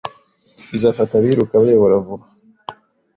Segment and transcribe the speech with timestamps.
[0.69, 2.25] Bazafata abiruka bayobora vuba.